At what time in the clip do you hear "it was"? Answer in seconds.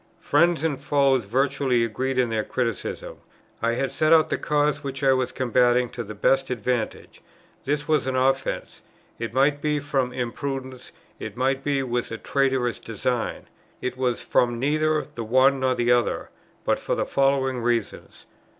13.79-14.23